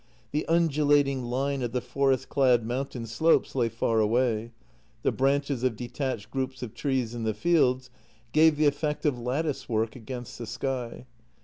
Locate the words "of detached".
5.63-6.31